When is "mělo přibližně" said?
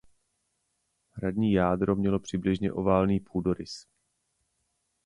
1.95-2.71